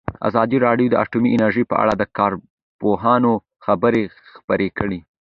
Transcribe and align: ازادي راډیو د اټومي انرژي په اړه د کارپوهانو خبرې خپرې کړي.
ازادي 0.27 0.57
راډیو 0.65 0.91
د 0.91 0.95
اټومي 1.03 1.29
انرژي 1.31 1.63
په 1.71 1.75
اړه 1.83 1.93
د 1.97 2.03
کارپوهانو 2.17 3.31
خبرې 3.65 4.03
خپرې 4.33 4.67
کړي. 4.77 4.99